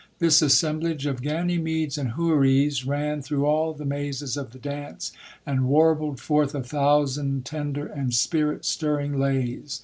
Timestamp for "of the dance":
4.35-5.11